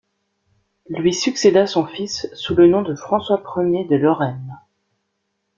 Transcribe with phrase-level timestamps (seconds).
[0.89, 4.59] Lui succéda son fils sous le nom de François Ier de Lorraine.